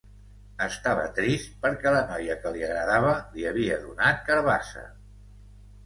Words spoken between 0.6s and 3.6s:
Estava trist perquè la noia que li agradava li